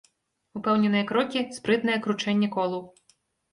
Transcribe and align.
Упэўненыя 0.59 1.07
крокі, 1.11 1.45
спрытнае 1.59 1.99
кручэнне 2.09 2.53
колаў. 2.59 2.83